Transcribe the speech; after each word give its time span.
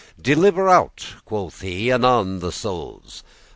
"Deliver 0.19 0.67
out," 0.67 1.05
quoth 1.25 1.61
he, 1.61 1.91
"anon 1.91 2.39
the 2.39 2.51
souls. 2.51 3.23